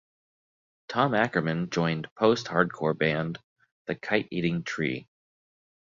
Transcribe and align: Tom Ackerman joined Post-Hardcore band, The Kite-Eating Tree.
Tom 0.89 1.13
Ackerman 1.13 1.69
joined 1.69 2.09
Post-Hardcore 2.15 2.97
band, 2.97 3.37
The 3.85 3.93
Kite-Eating 3.93 4.63
Tree. 4.63 5.07